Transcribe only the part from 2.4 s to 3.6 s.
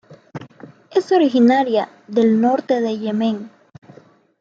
norte de Yemen.